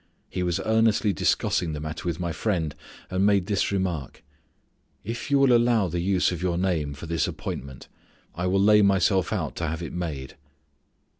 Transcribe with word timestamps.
He 0.31 0.41
was 0.41 0.59
earnestly 0.65 1.13
discussing 1.13 1.73
the 1.73 1.79
matter 1.79 2.07
with 2.07 2.19
my 2.19 2.31
friend, 2.31 2.73
and 3.11 3.23
made 3.23 3.45
this 3.45 3.71
remark: 3.71 4.23
"If 5.03 5.29
you 5.29 5.37
will 5.37 5.55
allow 5.55 5.89
the 5.89 5.99
use 5.99 6.31
of 6.31 6.41
your 6.41 6.57
name 6.57 6.95
for 6.95 7.05
this 7.05 7.27
appointment, 7.27 7.87
I 8.33 8.47
will 8.47 8.59
lay 8.59 8.81
myself 8.81 9.31
out 9.31 9.55
to 9.57 9.67
have 9.67 9.83
it 9.83 9.93
made." 9.93 10.37